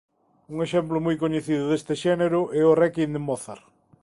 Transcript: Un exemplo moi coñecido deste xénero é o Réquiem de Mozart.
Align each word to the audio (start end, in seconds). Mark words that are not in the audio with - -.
Un 0.53 0.57
exemplo 0.65 0.97
moi 1.05 1.15
coñecido 1.23 1.63
deste 1.71 1.93
xénero 2.03 2.39
é 2.59 2.61
o 2.71 2.77
Réquiem 2.81 3.09
de 3.15 3.21
Mozart. 3.27 3.63